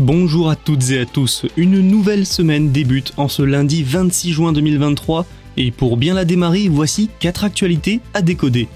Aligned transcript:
Bonjour 0.00 0.50
à 0.50 0.56
toutes 0.56 0.90
et 0.90 0.98
à 0.98 1.06
tous, 1.06 1.46
une 1.56 1.78
nouvelle 1.78 2.26
semaine 2.26 2.72
débute 2.72 3.12
en 3.16 3.28
ce 3.28 3.42
lundi 3.42 3.84
26 3.84 4.32
juin 4.32 4.52
2023 4.52 5.24
et 5.56 5.70
pour 5.70 5.96
bien 5.96 6.14
la 6.14 6.24
démarrer, 6.24 6.66
voici 6.68 7.10
4 7.20 7.44
actualités 7.44 8.00
à 8.12 8.20
décoder. 8.20 8.66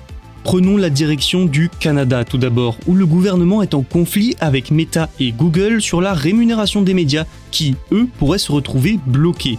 Prenons 0.45 0.77
la 0.77 0.91
direction 0.91 1.45
du 1.45 1.71
Canada 1.81 2.25
tout 2.25 2.39
d'abord, 2.39 2.77
où 2.87 2.95
le 2.95 3.05
gouvernement 3.05 3.63
est 3.63 3.75
en 3.75 3.83
conflit 3.83 4.37
avec 4.39 4.71
Meta 4.71 5.09
et 5.19 5.33
Google 5.33 5.83
sur 5.83 6.01
la 6.01 6.15
rémunération 6.15 6.83
des 6.83 6.95
médias 6.95 7.25
qui, 7.51 7.75
eux, 7.91 8.07
pourraient 8.21 8.39
se 8.39 8.53
retrouver 8.53 9.01
bloqués. 9.05 9.59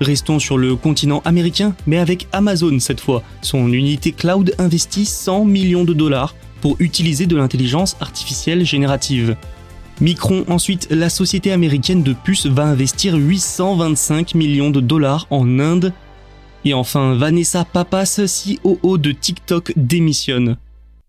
Restons 0.00 0.38
sur 0.38 0.56
le 0.56 0.74
continent 0.74 1.20
américain, 1.26 1.74
mais 1.86 1.98
avec 1.98 2.28
Amazon 2.32 2.78
cette 2.78 3.02
fois. 3.02 3.22
Son 3.42 3.70
unité 3.74 4.12
cloud 4.12 4.54
investit 4.56 5.04
100 5.04 5.44
millions 5.44 5.84
de 5.84 5.92
dollars 5.92 6.34
pour 6.62 6.76
utiliser 6.78 7.26
de 7.26 7.36
l'intelligence 7.36 7.94
artificielle 8.00 8.64
générative. 8.64 9.36
Micron 10.00 10.44
ensuite, 10.48 10.88
la 10.90 11.10
société 11.10 11.50
américaine 11.50 12.04
de 12.04 12.12
puces 12.12 12.46
va 12.46 12.66
investir 12.66 13.16
825 13.16 14.36
millions 14.36 14.70
de 14.70 14.80
dollars 14.80 15.26
en 15.30 15.58
Inde. 15.58 15.92
Et 16.64 16.72
enfin, 16.72 17.14
Vanessa 17.14 17.64
Papas, 17.64 18.20
COO 18.20 18.98
de 18.98 19.10
TikTok, 19.10 19.72
démissionne. 19.76 20.56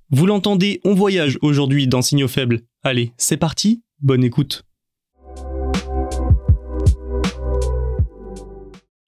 Vous 0.10 0.26
l'entendez, 0.26 0.82
on 0.86 0.95
voyage 0.95 1.38
aujourd'hui 1.44 1.88
dans 1.88 2.02
Signaux 2.02 2.28
Faibles. 2.28 2.62
Allez, 2.84 3.14
c'est 3.17 3.38
parti, 3.38 3.84
bonne 4.02 4.23
écoute. 4.23 4.64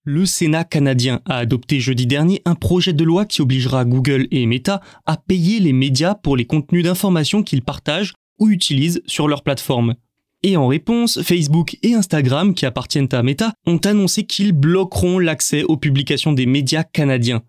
Le 0.04 0.26
Sénat 0.26 0.64
canadien 0.64 1.22
a 1.26 1.38
adopté 1.38 1.80
jeudi 1.80 2.06
dernier 2.06 2.42
un 2.46 2.56
projet 2.56 2.94
de 2.94 3.04
loi 3.04 3.26
qui 3.26 3.42
obligera 3.42 3.86
Google 3.86 4.28
et 4.30 4.46
Meta 4.46 4.82
à 5.06 5.18
payer 5.18 5.60
les 5.60 5.74
médias 5.74 6.16
pour 6.16 6.36
les 6.38 6.46
contenus 6.46 6.84
d'information 6.84 7.42
qu'ils 7.44 7.64
partagent 7.64 8.14
utilisent 8.50 9.02
sur 9.06 9.28
leur 9.28 9.44
plateforme. 9.44 9.96
Et 10.44 10.58
en 10.58 10.68
réponse, 10.68 11.22
Facebook 11.22 11.78
et 11.84 11.94
Instagram, 11.94 12.56
qui 12.56 12.66
appartiennent 12.66 13.10
à 13.12 13.22
Meta, 13.22 13.54
ont 13.68 13.78
annoncé 13.78 14.24
qu'ils 14.26 14.54
bloqueront 14.54 15.20
l'accès 15.20 15.64
aux 15.64 15.78
publications 15.78 16.34
des 16.34 16.48
médias 16.48 16.84
canadiens. 16.84 17.44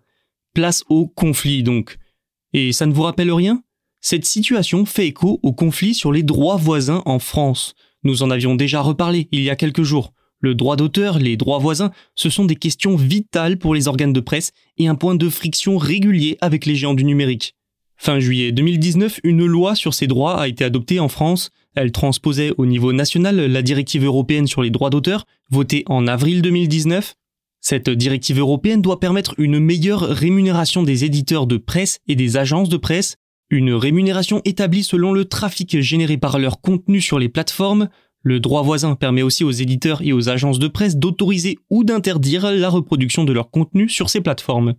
Place 0.53 0.83
au 0.89 1.07
conflit 1.07 1.63
donc. 1.63 1.97
Et 2.53 2.71
ça 2.71 2.85
ne 2.85 2.93
vous 2.93 3.01
rappelle 3.01 3.31
rien? 3.31 3.63
Cette 3.99 4.25
situation 4.25 4.85
fait 4.85 5.07
écho 5.07 5.39
au 5.41 5.53
conflit 5.53 5.93
sur 5.95 6.11
les 6.11 6.23
droits 6.23 6.57
voisins 6.57 7.01
en 7.05 7.17
France. 7.17 7.73
Nous 8.03 8.21
en 8.21 8.29
avions 8.29 8.53
déjà 8.53 8.81
reparlé 8.81 9.27
il 9.31 9.41
y 9.41 9.49
a 9.49 9.55
quelques 9.55 9.83
jours. 9.83 10.13
Le 10.39 10.53
droit 10.53 10.75
d'auteur, 10.75 11.19
les 11.19 11.37
droits 11.37 11.57
voisins, 11.57 11.91
ce 12.15 12.29
sont 12.29 12.43
des 12.43 12.57
questions 12.57 12.97
vitales 12.97 13.57
pour 13.57 13.73
les 13.73 13.87
organes 13.87 14.11
de 14.11 14.19
presse 14.19 14.51
et 14.77 14.87
un 14.87 14.95
point 14.95 15.15
de 15.15 15.29
friction 15.29 15.77
régulier 15.77 16.37
avec 16.41 16.65
les 16.65 16.75
géants 16.75 16.93
du 16.93 17.05
numérique. 17.05 17.55
Fin 17.97 18.19
juillet 18.19 18.51
2019, 18.51 19.19
une 19.23 19.45
loi 19.45 19.75
sur 19.75 19.93
ces 19.93 20.07
droits 20.07 20.39
a 20.41 20.47
été 20.47 20.63
adoptée 20.63 20.99
en 20.99 21.07
France. 21.07 21.51
Elle 21.75 21.91
transposait 21.91 22.51
au 22.57 22.65
niveau 22.65 22.93
national 22.93 23.37
la 23.37 23.61
directive 23.61 24.03
européenne 24.05 24.47
sur 24.47 24.61
les 24.61 24.69
droits 24.69 24.89
d'auteur, 24.89 25.25
votée 25.49 25.83
en 25.87 26.07
avril 26.07 26.41
2019. 26.41 27.15
Cette 27.61 27.89
directive 27.89 28.39
européenne 28.39 28.81
doit 28.81 28.99
permettre 28.99 29.35
une 29.37 29.57
meilleure 29.57 30.01
rémunération 30.01 30.83
des 30.83 31.05
éditeurs 31.05 31.47
de 31.47 31.55
presse 31.55 31.99
et 32.07 32.15
des 32.15 32.35
agences 32.35 32.67
de 32.67 32.75
presse, 32.75 33.15
une 33.49 33.73
rémunération 33.73 34.41
établie 34.43 34.83
selon 34.83 35.13
le 35.13 35.25
trafic 35.25 35.79
généré 35.79 36.17
par 36.17 36.39
leur 36.39 36.59
contenu 36.59 36.99
sur 36.99 37.19
les 37.19 37.29
plateformes. 37.29 37.87
Le 38.21 38.39
droit 38.39 38.63
voisin 38.63 38.95
permet 38.95 39.21
aussi 39.21 39.43
aux 39.43 39.51
éditeurs 39.51 40.01
et 40.01 40.11
aux 40.11 40.27
agences 40.27 40.59
de 40.59 40.67
presse 40.67 40.97
d'autoriser 40.97 41.57
ou 41.69 41.83
d'interdire 41.83 42.51
la 42.51 42.69
reproduction 42.69 43.23
de 43.23 43.33
leur 43.33 43.49
contenu 43.49 43.87
sur 43.87 44.09
ces 44.09 44.21
plateformes. 44.21 44.75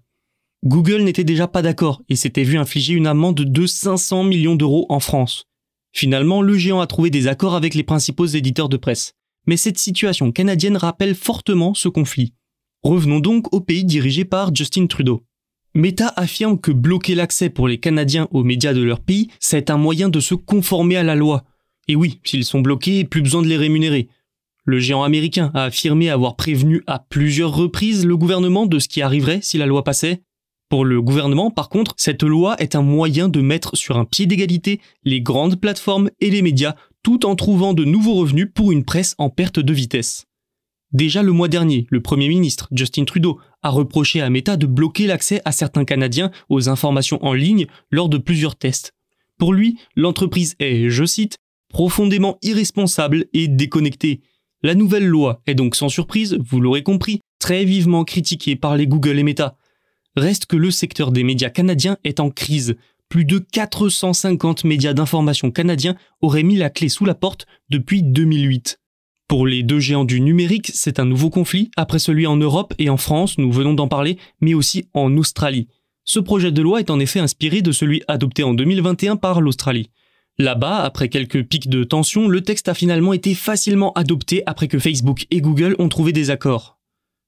Google 0.65 1.03
n'était 1.03 1.25
déjà 1.25 1.47
pas 1.47 1.61
d'accord 1.61 2.03
et 2.09 2.17
s'était 2.17 2.43
vu 2.43 2.57
infliger 2.57 2.95
une 2.95 3.07
amende 3.07 3.43
de 3.43 3.67
500 3.67 4.25
millions 4.25 4.57
d'euros 4.57 4.87
en 4.89 4.99
France. 4.99 5.45
Finalement, 5.93 6.41
le 6.41 6.57
géant 6.57 6.81
a 6.81 6.87
trouvé 6.87 7.11
des 7.11 7.29
accords 7.29 7.55
avec 7.55 7.75
les 7.75 7.83
principaux 7.83 8.25
éditeurs 8.25 8.71
de 8.71 8.79
presse. 8.79 9.13
Mais 9.47 9.59
cette 9.59 9.77
situation 9.77 10.33
canadienne 10.33 10.79
rappelle 10.79 11.15
fortement 11.15 11.75
ce 11.75 11.89
conflit. 11.89 12.33
Revenons 12.83 13.21
donc 13.21 13.53
au 13.53 13.61
pays 13.61 13.85
dirigé 13.85 14.25
par 14.25 14.55
Justin 14.55 14.87
Trudeau. 14.87 15.23
Meta 15.75 16.15
affirme 16.17 16.59
que 16.59 16.73
bloquer 16.73 17.15
l'accès 17.15 17.51
pour 17.51 17.69
les 17.69 17.79
Canadiens 17.79 18.29
aux 18.31 18.43
médias 18.43 18.73
de 18.73 18.83
leur 18.83 19.01
pays, 19.01 19.29
c'est 19.41 19.69
un 19.69 19.77
moyen 19.77 20.09
de 20.09 20.21
se 20.21 20.35
conformer 20.35 20.97
à 20.97 21.03
la 21.03 21.15
loi. 21.15 21.45
Et 21.89 21.97
oui, 21.97 22.21
s'ils 22.25 22.45
sont 22.45 22.61
bloqués, 22.61 23.05
plus 23.05 23.21
besoin 23.21 23.43
de 23.43 23.49
les 23.49 23.59
rémunérer. 23.59 24.09
Le 24.65 24.79
géant 24.79 25.03
américain 25.03 25.51
a 25.53 25.65
affirmé 25.65 26.09
avoir 26.09 26.37
prévenu 26.37 26.83
à 26.87 27.01
plusieurs 27.01 27.55
reprises 27.55 28.07
le 28.07 28.17
gouvernement 28.17 28.65
de 28.65 28.79
ce 28.79 28.89
qui 28.89 29.03
arriverait 29.03 29.41
si 29.43 29.59
la 29.59 29.67
loi 29.67 29.85
passait, 29.85 30.23
pour 30.69 30.85
le 30.85 31.01
gouvernement, 31.01 31.51
par 31.51 31.69
contre, 31.69 31.95
cette 31.97 32.23
loi 32.23 32.57
est 32.59 32.75
un 32.75 32.83
moyen 32.83 33.29
de 33.29 33.41
mettre 33.41 33.77
sur 33.77 33.97
un 33.97 34.05
pied 34.05 34.27
d'égalité 34.27 34.81
les 35.05 35.21
grandes 35.21 35.61
plateformes 35.61 36.11
et 36.21 36.31
les 36.31 36.43
médias 36.43 36.75
tout 37.03 37.27
en 37.27 37.37
trouvant 37.37 37.75
de 37.75 37.85
nouveaux 37.85 38.15
revenus 38.15 38.49
pour 38.53 38.73
une 38.73 38.85
presse 38.85 39.15
en 39.19 39.31
perte 39.31 39.61
de 39.61 39.73
vitesse. 39.73 40.27
Déjà 40.93 41.23
le 41.23 41.33
mois 41.33 41.49
dernier, 41.49 41.87
le 41.91 42.01
Premier 42.01 42.29
ministre 42.29 42.69
Justin 42.73 43.05
Trudeau 43.05 43.41
a 43.63 43.71
reproché 43.71 44.21
à 44.21 44.31
Meta 44.31 44.57
de 44.57 44.67
bloquer 44.67 45.07
l'accès 45.07 45.43
à 45.45 45.53
certains 45.53 45.85
Canadiens 45.85 46.31
aux 46.49 46.69
informations 46.69 47.23
en 47.25 47.33
ligne 47.33 47.67
lors 47.91 48.09
de 48.09 48.17
plusieurs 48.17 48.57
tests. 48.57 48.93
Pour 49.39 49.53
lui, 49.53 49.77
l'entreprise 49.97 50.55
est, 50.61 50.89
je 50.91 51.05
cite, 51.05 51.39
profondément 51.69 52.39
irresponsable 52.43 53.27
et 53.33 53.49
déconnectée. 53.49 54.21
La 54.63 54.75
nouvelle 54.75 55.07
loi 55.07 55.43
est 55.47 55.57
donc 55.57 55.75
sans 55.75 55.89
surprise, 55.89 56.39
vous 56.39 56.61
l'aurez 56.61 56.85
compris, 56.85 57.21
très 57.41 57.65
vivement 57.65 58.05
critiquée 58.05 58.57
par 58.57 58.77
les 58.77 58.87
Google 58.87 59.19
et 59.19 59.25
Meta. 59.25 59.57
Reste 60.17 60.47
que 60.47 60.57
le 60.57 60.71
secteur 60.71 61.11
des 61.11 61.25
médias 61.25 61.51
canadiens 61.51 61.97
est 62.05 62.21
en 62.21 62.31
crise. 62.31 62.77
Plus 63.09 63.25
de 63.25 63.39
450 63.39 64.65
médias 64.65 64.93
d'information 64.93 65.51
canadiens 65.51 65.97
auraient 66.21 66.45
mis 66.45 66.57
la 66.57 66.71
clé 66.71 66.89
sous 66.89 67.05
la 67.05 67.15
porte 67.15 67.47
depuis 67.69 68.03
2008. 68.03 68.79
Pour 69.27 69.47
les 69.47 69.63
deux 69.63 69.81
géants 69.81 70.05
du 70.05 70.21
numérique, 70.21 70.71
c'est 70.73 71.01
un 71.01 71.05
nouveau 71.05 71.31
conflit, 71.31 71.71
après 71.77 71.99
celui 71.99 72.27
en 72.27 72.37
Europe 72.37 72.75
et 72.79 72.91
en 72.91 72.97
France, 72.97 73.39
nous 73.39 73.51
venons 73.51 73.75
d'en 73.75 73.89
parler, 73.89 74.19
mais 74.41 74.55
aussi 74.55 74.87
en 74.95 75.17
Australie. 75.17 75.67
Ce 76.05 76.21
projet 76.21 76.53
de 76.53 76.63
loi 76.63 76.81
est 76.81 76.91
en 76.91 77.01
effet 77.01 77.21
inspiré 77.21 77.63
de 77.63 77.73
celui 77.73 78.03
adopté 78.07 78.43
en 78.43 78.55
2021 78.55 79.17
par 79.17 79.41
l'Australie. 79.41 79.91
Là-bas, 80.39 80.83
après 80.83 81.09
quelques 81.09 81.43
pics 81.45 81.69
de 81.69 81.83
tension, 81.83 82.29
le 82.29 82.43
texte 82.43 82.69
a 82.69 82.75
finalement 82.75 83.13
été 83.15 83.35
facilement 83.35 83.93
adopté 83.95 84.43
après 84.47 84.69
que 84.69 84.79
Facebook 84.79 85.27
et 85.31 85.41
Google 85.41 85.75
ont 85.79 85.89
trouvé 85.89 86.13
des 86.13 86.31
accords. 86.31 86.74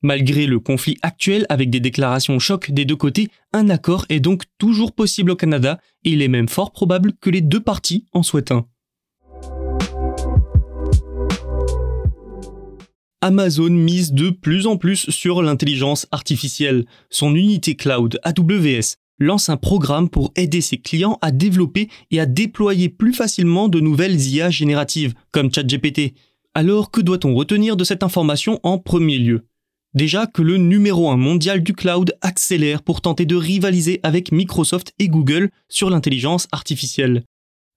Malgré 0.06 0.47
le 0.47 0.61
conflit 0.61 0.99
actuel 1.03 1.47
avec 1.49 1.69
des 1.69 1.81
déclarations 1.81 2.38
choc 2.38 2.70
des 2.70 2.85
deux 2.85 2.94
côtés, 2.94 3.29
un 3.53 3.69
accord 3.69 4.06
est 4.08 4.20
donc 4.20 4.44
toujours 4.56 4.93
possible 4.93 5.32
au 5.32 5.35
Canada 5.35 5.81
et 6.05 6.11
il 6.11 6.23
est 6.23 6.29
même 6.29 6.49
fort 6.49 6.70
probable 6.70 7.14
que 7.20 7.29
les 7.29 7.41
deux 7.41 7.58
parties 7.58 8.06
en 8.12 8.23
souhaitent 8.23 8.53
un. 8.53 8.67
Amazon 13.20 13.70
mise 13.70 14.12
de 14.12 14.31
plus 14.31 14.69
en 14.69 14.76
plus 14.76 15.11
sur 15.11 15.43
l'intelligence 15.43 16.06
artificielle. 16.12 16.85
Son 17.11 17.35
unité 17.35 17.75
cloud 17.75 18.20
AWS 18.23 18.99
lance 19.19 19.49
un 19.49 19.56
programme 19.56 20.09
pour 20.09 20.31
aider 20.37 20.61
ses 20.61 20.79
clients 20.79 21.19
à 21.20 21.32
développer 21.32 21.88
et 22.12 22.20
à 22.20 22.26
déployer 22.26 22.91
plus 22.91 23.12
facilement 23.12 23.67
de 23.67 23.81
nouvelles 23.81 24.20
IA 24.20 24.50
génératives, 24.50 25.14
comme 25.32 25.52
ChatGPT. 25.52 26.14
Alors 26.55 26.93
que 26.93 27.00
doit-on 27.00 27.35
retenir 27.35 27.76
de 27.76 27.82
cette 27.82 28.05
information 28.05 28.61
en 28.62 28.79
premier 28.79 29.19
lieu? 29.19 29.43
Déjà 29.97 30.27
que 30.27 30.43
le 30.43 30.59
numéro 30.59 31.09
1 31.09 31.17
mondial 31.17 31.63
du 31.63 31.73
cloud 31.73 32.15
accélère 32.21 32.83
pour 32.83 33.01
tenter 33.01 33.25
de 33.25 33.35
rivaliser 33.35 33.99
avec 34.03 34.31
Microsoft 34.31 34.93
et 34.99 35.09
Google 35.09 35.49
sur 35.71 35.89
l'intelligence 35.89 36.49
artificielle. 36.53 37.25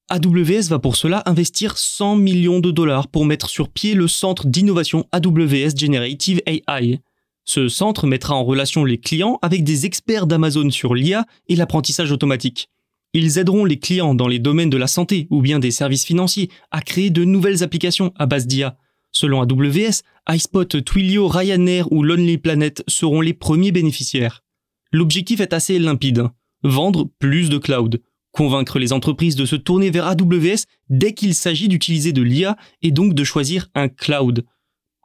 AWS 0.09 0.67
va 0.67 0.79
pour 0.79 0.97
cela 0.97 1.23
investir 1.25 1.77
100 1.77 2.17
millions 2.17 2.59
de 2.59 2.71
dollars 2.71 3.07
pour 3.07 3.23
mettre 3.23 3.47
sur 3.47 3.69
pied 3.69 3.93
le 3.93 4.09
centre 4.09 4.47
d'innovation 4.47 5.05
AWS 5.13 5.77
Generative 5.77 6.41
AI. 6.45 6.99
Ce 7.45 7.69
centre 7.69 8.05
mettra 8.05 8.35
en 8.35 8.43
relation 8.43 8.83
les 8.83 8.97
clients 8.97 9.39
avec 9.41 9.63
des 9.63 9.85
experts 9.85 10.27
d'Amazon 10.27 10.71
sur 10.71 10.95
l'IA 10.95 11.25
et 11.47 11.55
l'apprentissage 11.55 12.11
automatique. 12.11 12.67
Ils 13.13 13.37
aideront 13.37 13.63
les 13.63 13.79
clients 13.79 14.13
dans 14.13 14.27
les 14.27 14.39
domaines 14.39 14.69
de 14.69 14.75
la 14.75 14.87
santé 14.87 15.27
ou 15.29 15.41
bien 15.41 15.59
des 15.59 15.71
services 15.71 16.03
financiers 16.03 16.49
à 16.69 16.81
créer 16.81 17.11
de 17.11 17.23
nouvelles 17.23 17.63
applications 17.63 18.11
à 18.17 18.25
base 18.25 18.45
d'IA. 18.45 18.75
Selon 19.11 19.41
AWS, 19.41 20.03
iSpot, 20.29 20.83
Twilio, 20.83 21.27
Ryanair 21.27 21.91
ou 21.91 22.03
Lonely 22.03 22.37
Planet 22.37 22.83
seront 22.87 23.21
les 23.21 23.33
premiers 23.33 23.71
bénéficiaires. 23.71 24.43
L'objectif 24.91 25.39
est 25.39 25.53
assez 25.53 25.79
limpide. 25.79 26.27
Vendre 26.63 27.09
plus 27.19 27.49
de 27.49 27.57
cloud 27.57 28.01
convaincre 28.31 28.79
les 28.79 28.93
entreprises 28.93 29.35
de 29.35 29.45
se 29.45 29.55
tourner 29.55 29.89
vers 29.89 30.07
AWS 30.07 30.65
dès 30.89 31.13
qu'il 31.13 31.33
s'agit 31.33 31.67
d'utiliser 31.67 32.13
de 32.13 32.21
l'IA 32.21 32.57
et 32.81 32.91
donc 32.91 33.13
de 33.13 33.23
choisir 33.23 33.69
un 33.75 33.89
cloud. 33.89 34.45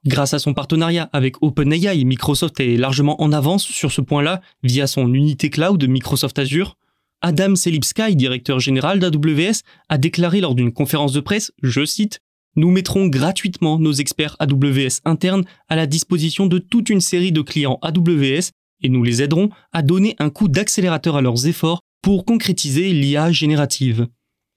Grâce 0.07 0.35
à 0.35 0.39
son 0.39 0.53
partenariat 0.53 1.09
avec 1.13 1.43
OpenAI, 1.43 2.05
Microsoft 2.05 2.61
est 2.61 2.77
largement 2.77 3.23
en 3.23 3.33
avance 3.33 3.65
sur 3.65 3.91
ce 3.91 4.03
point-là 4.03 4.43
via 4.63 4.87
son 4.87 5.13
unité 5.15 5.49
cloud 5.49 5.83
Microsoft 5.89 6.39
Azure. 6.39 6.77
Adam 7.23 7.57
Selipsky, 7.57 8.15
directeur 8.15 8.61
général 8.61 8.99
d'AWS, 8.99 9.63
a 9.89 9.97
déclaré 9.97 10.43
lors 10.43 10.55
d'une 10.55 10.75
conférence 10.75 11.15
de 11.15 11.21
presse, 11.21 11.53
je 11.63 11.87
cite, 11.87 12.21
Nous 12.57 12.71
mettrons 12.71 13.09
gratuitement 13.09 13.79
nos 13.79 13.93
experts 13.93 14.37
AWS 14.39 15.01
internes 15.05 15.45
à 15.69 15.77
la 15.77 15.87
disposition 15.87 16.47
de 16.47 16.59
toute 16.59 16.89
une 16.89 17.01
série 17.01 17.33
de 17.33 17.41
clients 17.41 17.79
AWS 17.83 18.51
et 18.83 18.89
nous 18.89 19.03
les 19.03 19.23
aiderons 19.23 19.51
à 19.73 19.83
donner 19.83 20.15
un 20.19 20.31
coup 20.31 20.49
d'accélérateur 20.49 21.17
à 21.17 21.23
leurs 21.23 21.47
efforts 21.47 21.81
pour 22.03 22.25
concrétiser 22.25 22.93
l'IA 22.93 23.33
générative. 23.33 24.07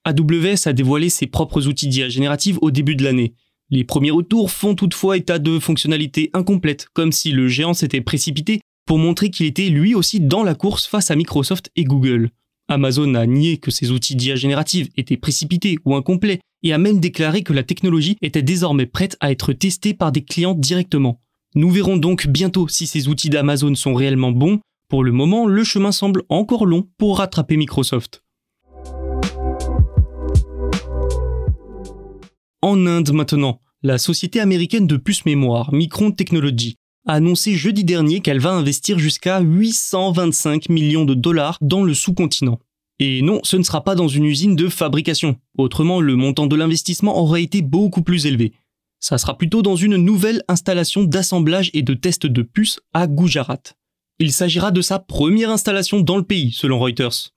AWS 0.03 0.67
a 0.67 0.73
dévoilé 0.73 1.09
ses 1.09 1.27
propres 1.27 1.67
outils 1.67 1.88
d'IA 1.88 2.09
générative 2.09 2.59
au 2.61 2.71
début 2.71 2.95
de 2.95 3.03
l'année. 3.03 3.33
Les 3.69 3.83
premiers 3.83 4.11
retours 4.11 4.51
font 4.51 4.75
toutefois 4.75 5.17
état 5.17 5.39
de 5.39 5.59
fonctionnalités 5.59 6.29
incomplètes, 6.33 6.88
comme 6.94 7.11
si 7.11 7.31
le 7.31 7.47
géant 7.47 7.73
s'était 7.73 8.01
précipité 8.01 8.61
pour 8.85 8.99
montrer 8.99 9.29
qu'il 9.29 9.45
était 9.45 9.69
lui 9.69 9.95
aussi 9.95 10.19
dans 10.19 10.44
la 10.44 10.55
course 10.55 10.85
face 10.88 11.11
à 11.11 11.15
Microsoft 11.15 11.71
et 11.75 11.83
Google. 11.83 12.29
Amazon 12.69 13.15
a 13.15 13.25
nié 13.25 13.57
que 13.57 13.71
ses 13.71 13.91
outils 13.91 14.15
d'IA 14.15 14.35
générative 14.35 14.89
étaient 14.95 15.17
précipités 15.17 15.77
ou 15.85 15.95
incomplets 15.95 16.39
et 16.63 16.74
a 16.74 16.77
même 16.77 17.00
déclaré 17.00 17.44
que 17.44 17.54
la 17.54 17.63
technologie 17.63 18.18
était 18.21 18.42
désormais 18.42 18.86
prête 18.86 19.18
à 19.19 19.31
être 19.31 19.54
testée 19.54 19.94
par 19.94 20.12
des 20.12 20.24
clients 20.24 20.56
directement. 20.56 21.21
Nous 21.56 21.69
verrons 21.69 21.98
donc 21.98 22.27
bientôt 22.27 22.68
si 22.68 22.88
ces 22.88 23.07
outils 23.07 23.30
d'Amazon 23.30 23.75
sont 23.75 23.94
réellement 23.94 24.31
bons 24.31 24.59
pour 24.89 25.04
le 25.04 25.12
moment, 25.12 25.48
le 25.48 25.63
chemin 25.65 25.92
semble 25.92 26.24
encore 26.30 26.65
long 26.65 26.88
pour 26.98 27.18
rattraper 27.18 27.57
Microsoft. 27.57 28.24
En 32.62 32.86
Inde 32.86 33.12
maintenant, 33.12 33.59
la 33.83 33.98
société 33.98 34.39
américaine 34.39 34.88
de 34.88 34.98
puces 34.98 35.25
mémoire 35.25 35.74
Micron 35.74 36.12
Technology 36.12 36.75
a 37.06 37.13
annoncé 37.13 37.56
jeudi 37.56 37.83
dernier 37.83 38.21
qu'elle 38.21 38.39
va 38.39 38.51
investir 38.51 38.98
jusqu'à 38.98 39.42
825 39.42 40.69
millions 40.69 41.06
de 41.06 41.13
dollars 41.13 41.57
dans 41.62 41.83
le 41.83 41.94
sous-continent. 41.94 42.59
Et 42.99 43.21
non, 43.21 43.39
ce 43.44 43.57
ne 43.57 43.63
sera 43.63 43.83
pas 43.83 43.95
dans 43.95 44.07
une 44.07 44.25
usine 44.25 44.55
de 44.55 44.69
fabrication. 44.69 45.38
Autrement, 45.57 46.01
le 46.01 46.15
montant 46.15 46.47
de 46.47 46.55
l'investissement 46.55 47.19
aurait 47.19 47.44
été 47.44 47.61
beaucoup 47.61 48.01
plus 48.01 48.25
élevé. 48.25 48.53
Ça 48.99 49.17
sera 49.17 49.38
plutôt 49.38 49.61
dans 49.61 49.75
une 49.75 49.97
nouvelle 49.97 50.44
installation 50.47 51.03
d'assemblage 51.03 51.69
et 51.73 51.83
de 51.83 51.94
test 51.94 52.25
de 52.25 52.41
puces 52.41 52.79
à 52.94 53.05
Gujarat. 53.05 53.61
Il 54.19 54.31
s'agira 54.31 54.71
de 54.71 54.81
sa 54.81 54.97
première 54.97 55.51
installation 55.51 56.01
dans 56.01 56.17
le 56.17 56.23
pays, 56.23 56.51
selon 56.51 56.79
Reuters. 56.79 57.31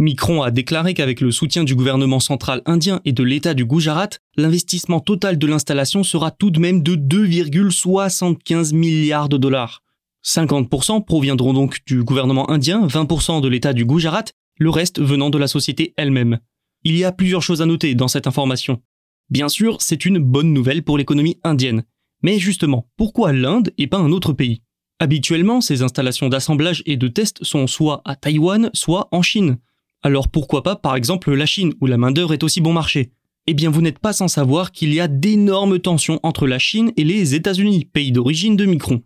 Micron 0.00 0.42
a 0.42 0.50
déclaré 0.50 0.92
qu'avec 0.92 1.20
le 1.20 1.30
soutien 1.30 1.62
du 1.62 1.76
gouvernement 1.76 2.18
central 2.18 2.62
indien 2.66 3.00
et 3.04 3.12
de 3.12 3.22
l'État 3.22 3.54
du 3.54 3.64
Gujarat, 3.64 4.08
l'investissement 4.36 4.98
total 4.98 5.38
de 5.38 5.46
l'installation 5.46 6.02
sera 6.02 6.32
tout 6.32 6.50
de 6.50 6.58
même 6.58 6.82
de 6.82 6.96
2,75 6.96 8.74
milliards 8.74 9.28
de 9.28 9.36
dollars. 9.36 9.82
50% 10.24 11.04
proviendront 11.04 11.52
donc 11.52 11.78
du 11.86 12.02
gouvernement 12.02 12.50
indien, 12.50 12.84
20% 12.88 13.40
de 13.40 13.46
l'État 13.46 13.72
du 13.72 13.84
Gujarat, 13.84 14.24
le 14.58 14.70
reste 14.70 15.00
venant 15.00 15.30
de 15.30 15.38
la 15.38 15.48
société 15.48 15.94
elle-même. 15.96 16.38
Il 16.84 16.96
y 16.96 17.04
a 17.04 17.12
plusieurs 17.12 17.42
choses 17.42 17.62
à 17.62 17.66
noter 17.66 17.94
dans 17.94 18.08
cette 18.08 18.26
information. 18.26 18.82
Bien 19.30 19.48
sûr, 19.48 19.78
c'est 19.80 20.04
une 20.04 20.18
bonne 20.18 20.52
nouvelle 20.52 20.82
pour 20.82 20.98
l'économie 20.98 21.38
indienne. 21.44 21.84
Mais 22.22 22.38
justement, 22.38 22.88
pourquoi 22.96 23.32
l'Inde 23.32 23.72
et 23.78 23.86
pas 23.86 23.98
un 23.98 24.12
autre 24.12 24.32
pays? 24.32 24.62
Habituellement, 24.98 25.60
ces 25.60 25.82
installations 25.82 26.28
d'assemblage 26.28 26.82
et 26.86 26.96
de 26.96 27.08
test 27.08 27.42
sont 27.42 27.66
soit 27.66 28.02
à 28.04 28.16
Taïwan, 28.16 28.70
soit 28.74 29.08
en 29.12 29.22
Chine. 29.22 29.58
Alors 30.02 30.28
pourquoi 30.28 30.62
pas 30.62 30.76
par 30.76 30.96
exemple 30.96 31.32
la 31.32 31.46
Chine, 31.46 31.74
où 31.80 31.86
la 31.86 31.96
main-d'œuvre 31.96 32.34
est 32.34 32.42
aussi 32.42 32.60
bon 32.60 32.72
marché? 32.72 33.12
Eh 33.46 33.54
bien 33.54 33.70
vous 33.70 33.82
n'êtes 33.82 33.98
pas 33.98 34.12
sans 34.12 34.28
savoir 34.28 34.72
qu'il 34.72 34.94
y 34.94 35.00
a 35.00 35.08
d'énormes 35.08 35.78
tensions 35.78 36.20
entre 36.22 36.46
la 36.46 36.58
Chine 36.58 36.92
et 36.96 37.04
les 37.04 37.34
États-Unis, 37.34 37.86
pays 37.86 38.12
d'origine 38.12 38.56
de 38.56 38.66
Micron. 38.66 39.02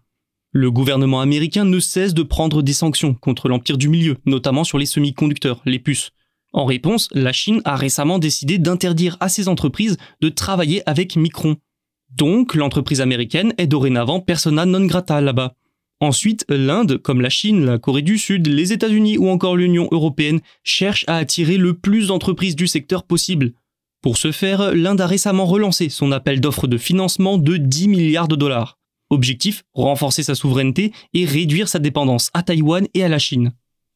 Le 0.52 0.70
gouvernement 0.70 1.20
américain 1.20 1.66
ne 1.66 1.78
cesse 1.78 2.14
de 2.14 2.22
prendre 2.22 2.62
des 2.62 2.72
sanctions 2.72 3.12
contre 3.12 3.48
l'empire 3.48 3.76
du 3.76 3.90
milieu, 3.90 4.16
notamment 4.24 4.64
sur 4.64 4.78
les 4.78 4.86
semi-conducteurs, 4.86 5.60
les 5.66 5.78
puces. 5.78 6.10
En 6.54 6.64
réponse, 6.64 7.08
la 7.12 7.32
Chine 7.32 7.60
a 7.66 7.76
récemment 7.76 8.18
décidé 8.18 8.56
d'interdire 8.56 9.18
à 9.20 9.28
ses 9.28 9.48
entreprises 9.48 9.98
de 10.22 10.30
travailler 10.30 10.82
avec 10.88 11.16
Micron. 11.16 11.56
Donc 12.10 12.54
l'entreprise 12.54 13.02
américaine 13.02 13.52
est 13.58 13.66
dorénavant 13.66 14.20
persona 14.20 14.64
non 14.64 14.86
grata 14.86 15.20
là-bas. 15.20 15.54
Ensuite, 16.00 16.46
l'Inde, 16.48 16.96
comme 16.96 17.20
la 17.20 17.28
Chine, 17.28 17.66
la 17.66 17.78
Corée 17.78 18.02
du 18.02 18.16
Sud, 18.16 18.46
les 18.46 18.72
États-Unis 18.72 19.18
ou 19.18 19.28
encore 19.28 19.56
l'Union 19.56 19.88
européenne, 19.90 20.40
cherchent 20.62 21.04
à 21.08 21.16
attirer 21.16 21.58
le 21.58 21.74
plus 21.74 22.06
d'entreprises 22.06 22.56
du 22.56 22.68
secteur 22.68 23.02
possible. 23.02 23.52
Pour 24.00 24.16
ce 24.16 24.32
faire, 24.32 24.72
l'Inde 24.74 25.00
a 25.00 25.06
récemment 25.06 25.44
relancé 25.44 25.88
son 25.88 26.12
appel 26.12 26.40
d'offres 26.40 26.68
de 26.68 26.78
financement 26.78 27.36
de 27.36 27.56
10 27.56 27.88
milliards 27.88 28.28
de 28.28 28.36
dollars. 28.36 28.77
Objectif, 29.10 29.64
renforcer 29.74 30.22
sa 30.22 30.34
souveraineté 30.34 30.92
et 31.14 31.24
réduire 31.24 31.68
sa 31.68 31.78
dépendance 31.78 32.30
à 32.34 32.42
Taïwan 32.42 32.86
et 32.94 33.02
à 33.02 33.08
la 33.08 33.18
Chine. 33.18 33.52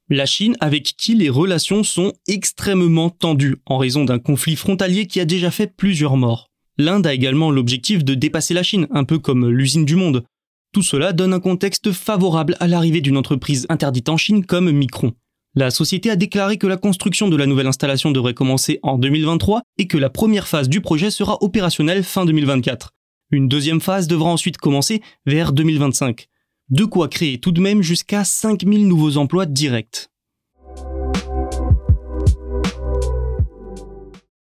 La 0.08 0.26
Chine 0.26 0.56
avec 0.60 0.94
qui 0.96 1.14
les 1.14 1.30
relations 1.30 1.84
sont 1.84 2.12
extrêmement 2.26 3.10
tendues 3.10 3.56
en 3.66 3.78
raison 3.78 4.04
d'un 4.04 4.18
conflit 4.18 4.56
frontalier 4.56 5.06
qui 5.06 5.20
a 5.20 5.24
déjà 5.24 5.50
fait 5.50 5.74
plusieurs 5.74 6.16
morts. 6.16 6.50
L'Inde 6.78 7.06
a 7.06 7.14
également 7.14 7.50
l'objectif 7.50 8.04
de 8.04 8.14
dépasser 8.14 8.54
la 8.54 8.62
Chine, 8.62 8.88
un 8.90 9.04
peu 9.04 9.18
comme 9.18 9.48
l'usine 9.48 9.84
du 9.84 9.96
monde, 9.96 10.24
tout 10.72 10.82
cela 10.82 11.12
donne 11.12 11.34
un 11.34 11.40
contexte 11.40 11.92
favorable 11.92 12.56
à 12.58 12.66
l'arrivée 12.66 13.02
d'une 13.02 13.18
entreprise 13.18 13.66
interdite 13.68 14.08
en 14.08 14.16
Chine 14.16 14.46
comme 14.46 14.70
Micron. 14.70 15.12
La 15.54 15.70
société 15.70 16.08
a 16.08 16.16
déclaré 16.16 16.56
que 16.56 16.66
la 16.66 16.78
construction 16.78 17.28
de 17.28 17.36
la 17.36 17.44
nouvelle 17.44 17.66
installation 17.66 18.10
devrait 18.10 18.32
commencer 18.32 18.80
en 18.82 18.96
2023 18.96 19.60
et 19.76 19.86
que 19.86 19.98
la 19.98 20.08
première 20.08 20.48
phase 20.48 20.70
du 20.70 20.80
projet 20.80 21.10
sera 21.10 21.36
opérationnelle 21.42 22.02
fin 22.02 22.24
2024. 22.24 22.94
Une 23.34 23.48
deuxième 23.48 23.80
phase 23.80 24.08
devra 24.08 24.28
ensuite 24.28 24.58
commencer 24.58 25.00
vers 25.24 25.54
2025. 25.54 26.28
De 26.68 26.84
quoi 26.84 27.08
créer 27.08 27.38
tout 27.38 27.50
de 27.50 27.62
même 27.62 27.80
jusqu'à 27.80 28.24
5000 28.24 28.86
nouveaux 28.86 29.16
emplois 29.16 29.46
directs. 29.46 30.10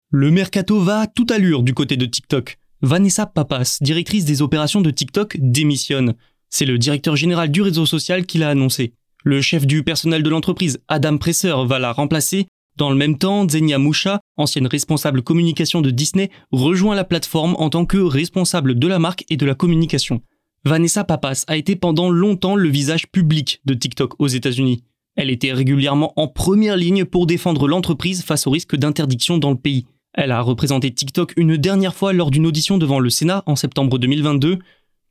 Le 0.09 0.31
mercato 0.31 0.79
va 0.79 1.01
à 1.01 1.07
toute 1.07 1.29
allure 1.29 1.61
du 1.61 1.75
côté 1.75 1.97
de 1.97 2.07
TikTok. 2.07 2.57
Vanessa 2.81 3.27
Papas, 3.27 3.77
directrice 3.79 4.25
des 4.25 4.41
opérations 4.41 4.81
de 4.81 4.89
TikTok, 4.89 5.37
démissionne. 5.39 6.15
C'est 6.49 6.65
le 6.65 6.79
directeur 6.79 7.15
général 7.15 7.51
du 7.51 7.61
réseau 7.61 7.85
social 7.85 8.25
qui 8.25 8.39
l'a 8.39 8.49
annoncé. 8.49 8.93
Le 9.23 9.39
chef 9.39 9.67
du 9.67 9.83
personnel 9.83 10.23
de 10.23 10.29
l'entreprise, 10.31 10.79
Adam 10.87 11.19
Presser, 11.19 11.53
va 11.67 11.77
la 11.77 11.91
remplacer. 11.91 12.47
Dans 12.79 12.89
le 12.89 12.95
même 12.95 13.17
temps, 13.17 13.45
Zenia 13.47 13.77
Moucha, 13.77 14.21
ancienne 14.37 14.65
responsable 14.65 15.21
communication 15.21 15.81
de 15.81 15.89
Disney, 15.91 16.31
rejoint 16.53 16.95
la 16.95 17.03
plateforme 17.03 17.57
en 17.59 17.69
tant 17.69 17.85
que 17.85 17.97
responsable 17.97 18.79
de 18.79 18.87
la 18.87 18.99
marque 18.99 19.25
et 19.29 19.35
de 19.35 19.45
la 19.45 19.53
communication. 19.53 20.21
Vanessa 20.63 21.03
Papas 21.03 21.43
a 21.47 21.57
été 21.57 21.75
pendant 21.75 22.09
longtemps 22.09 22.55
le 22.55 22.69
visage 22.69 23.11
public 23.11 23.59
de 23.65 23.73
TikTok 23.73 24.13
aux 24.17 24.27
États-Unis. 24.27 24.85
Elle 25.17 25.29
était 25.29 25.51
régulièrement 25.51 26.13
en 26.15 26.29
première 26.29 26.77
ligne 26.77 27.03
pour 27.03 27.27
défendre 27.27 27.67
l'entreprise 27.67 28.23
face 28.23 28.47
au 28.47 28.51
risque 28.51 28.77
d'interdiction 28.77 29.37
dans 29.37 29.51
le 29.51 29.57
pays. 29.57 29.85
Elle 30.13 30.31
a 30.31 30.39
représenté 30.39 30.89
TikTok 30.89 31.33
une 31.35 31.57
dernière 31.57 31.93
fois 31.93 32.13
lors 32.13 32.31
d'une 32.31 32.47
audition 32.47 32.77
devant 32.77 32.99
le 32.99 33.09
Sénat 33.09 33.43
en 33.45 33.57
septembre 33.57 33.99
2022. 33.99 34.57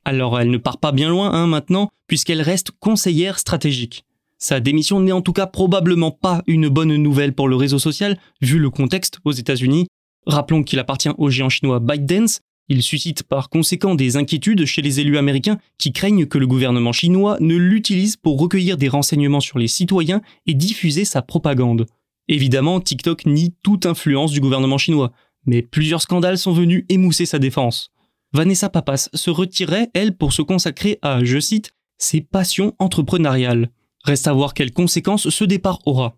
Alors 0.05 0.39
elle 0.39 0.49
ne 0.49 0.57
part 0.57 0.79
pas 0.79 0.91
bien 0.91 1.09
loin 1.09 1.31
hein, 1.33 1.45
maintenant, 1.45 1.89
puisqu'elle 2.07 2.41
reste 2.41 2.71
conseillère 2.79 3.37
stratégique. 3.37 4.05
Sa 4.41 4.61
démission 4.61 5.01
n'est 5.01 5.11
en 5.11 5.21
tout 5.21 5.33
cas 5.33 5.47
probablement 5.47 6.11
pas 6.11 6.43
une 6.47 6.69
bonne 6.69 6.95
nouvelle 6.95 7.33
pour 7.33 7.49
le 7.49 7.57
réseau 7.57 7.77
social, 7.77 8.17
vu 8.41 8.57
le 8.57 8.69
contexte 8.69 9.19
aux 9.25 9.33
États-Unis. 9.33 9.87
Rappelons 10.25 10.63
qu'il 10.63 10.79
appartient 10.79 11.11
au 11.17 11.29
géant 11.29 11.49
chinois 11.49 11.81
ByteDance. 11.81 12.39
Il 12.69 12.81
suscite 12.81 13.23
par 13.23 13.49
conséquent 13.49 13.95
des 13.95 14.15
inquiétudes 14.15 14.65
chez 14.65 14.81
les 14.81 15.01
élus 15.01 15.17
américains 15.17 15.57
qui 15.77 15.91
craignent 15.91 16.25
que 16.25 16.37
le 16.37 16.47
gouvernement 16.47 16.93
chinois 16.93 17.35
ne 17.41 17.55
l'utilise 17.55 18.15
pour 18.15 18.39
recueillir 18.39 18.77
des 18.77 18.87
renseignements 18.87 19.41
sur 19.41 19.59
les 19.59 19.67
citoyens 19.67 20.21
et 20.45 20.53
diffuser 20.53 21.03
sa 21.03 21.21
propagande. 21.21 21.87
Évidemment, 22.29 22.79
TikTok 22.79 23.25
nie 23.25 23.53
toute 23.61 23.85
influence 23.85 24.31
du 24.31 24.39
gouvernement 24.39 24.77
chinois, 24.77 25.11
mais 25.45 25.63
plusieurs 25.63 26.01
scandales 26.01 26.37
sont 26.37 26.53
venus 26.53 26.85
émousser 26.87 27.25
sa 27.25 27.39
défense. 27.39 27.91
Vanessa 28.31 28.69
Papas 28.69 29.09
se 29.13 29.31
retirait, 29.31 29.89
elle, 29.93 30.15
pour 30.15 30.31
se 30.31 30.43
consacrer 30.43 30.99
à, 31.01 31.23
je 31.25 31.39
cite, 31.39 31.71
ses 31.97 32.21
passions 32.21 32.75
entrepreneuriales. 32.79 33.71
Reste 34.03 34.27
à 34.27 34.33
voir 34.33 34.53
quelles 34.53 34.71
conséquences 34.71 35.29
ce 35.29 35.43
départ 35.43 35.79
aura. 35.85 36.15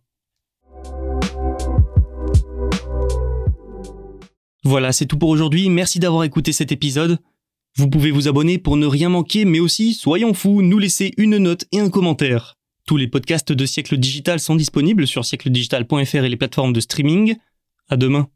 Voilà, 4.64 4.92
c'est 4.92 5.08
tout 5.08 5.18
pour 5.18 5.30
aujourd'hui. 5.30 5.70
Merci 5.70 6.00
d'avoir 6.00 6.24
écouté 6.24 6.54
cet 6.54 6.72
épisode. 6.72 7.18
Vous 7.78 7.90
pouvez 7.90 8.12
vous 8.12 8.28
abonner 8.28 8.58
pour 8.58 8.78
ne 8.78 8.86
rien 8.86 9.10
manquer, 9.10 9.46
mais 9.46 9.60
aussi, 9.60 9.94
soyons 9.94 10.34
fous, 10.34 10.62
nous 10.62 10.78
laisser 10.78 11.14
une 11.18 11.38
note 11.38 11.66
et 11.72 11.80
un 11.80 11.90
commentaire. 11.90 12.58
Tous 12.86 12.98
les 12.98 13.08
podcasts 13.08 13.52
de 13.52 13.66
Siècle 13.66 13.98
Digital 13.98 14.40
sont 14.40 14.56
disponibles 14.56 15.08
sur 15.08 15.26
siècledigital.fr 15.26 16.16
et 16.16 16.30
les 16.30 16.38
plateformes 16.38 16.74
de 16.74 16.80
streaming. 16.80 17.36
À 17.90 17.98
demain. 17.98 18.30